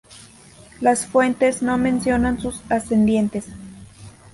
Las 0.79 1.05
fuentes 1.05 1.61
no 1.61 1.77
mencionan 1.77 2.39
sus 2.41 2.63
ascendientes. 2.71 3.45